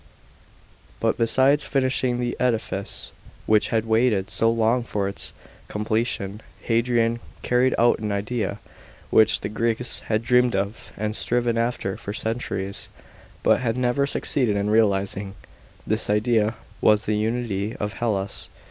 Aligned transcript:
But 0.99 1.15
besides 1.15 1.67
finishing 1.67 2.19
the 2.19 2.35
edifice 2.39 3.11
which 3.45 3.67
had 3.67 3.85
waited 3.85 4.31
so 4.31 4.49
long 4.49 4.83
for 4.83 5.07
its 5.07 5.31
completion, 5.67 6.41
Hadrian 6.63 7.19
carried 7.43 7.75
out 7.77 7.99
an 7.99 8.11
idea 8.11 8.57
which 9.11 9.41
the 9.41 9.47
Greeks 9.47 9.99
had 9.99 10.23
dreamed 10.23 10.55
of 10.55 10.91
and 10.97 11.15
striven 11.15 11.55
after 11.55 11.97
for 11.97 12.13
centuries, 12.15 12.87
but 13.43 13.59
had 13.61 13.77
never 13.77 14.07
succeeded 14.07 14.55
in 14.55 14.71
realising. 14.71 15.35
This 15.85 16.09
idea 16.09 16.55
was 16.81 17.05
the 17.05 17.15
unity 17.15 17.75
of 17.75 17.93
Hellas. 17.93 18.49